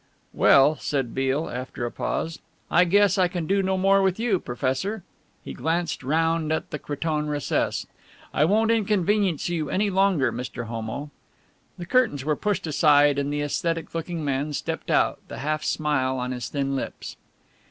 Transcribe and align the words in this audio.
"Well," 0.33 0.77
said 0.77 1.13
Beale, 1.13 1.47
after 1.47 1.85
a 1.85 1.91
pause, 1.91 2.39
"I 2.71 2.85
guess 2.85 3.19
I 3.19 3.27
can 3.27 3.45
do 3.45 3.61
no 3.61 3.77
more 3.77 4.01
with 4.01 4.19
you, 4.19 4.39
professor." 4.39 5.03
He 5.45 5.53
glanced 5.53 6.01
round 6.01 6.51
at 6.51 6.71
the 6.71 6.79
cretonne 6.79 7.27
recess: 7.27 7.85
"I 8.33 8.45
won't 8.45 8.71
inconvenience 8.71 9.47
you 9.49 9.69
any 9.69 9.91
longer, 9.91 10.33
Mr. 10.33 10.65
Homo." 10.65 11.11
The 11.77 11.85
curtains 11.85 12.25
were 12.25 12.35
pushed 12.35 12.65
aside 12.65 13.19
and 13.19 13.31
the 13.31 13.41
æsthetic 13.41 13.93
looking 13.93 14.25
man 14.25 14.53
stepped 14.53 14.89
out, 14.89 15.19
the 15.27 15.37
half 15.37 15.63
smile 15.63 16.17
on 16.17 16.31
his 16.31 16.49
thin 16.49 16.75
lips. 16.75 17.15